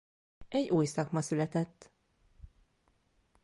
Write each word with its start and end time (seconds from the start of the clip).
Egy 0.47 0.69
új 0.69 0.85
szakma 0.85 1.21
született. 1.21 1.91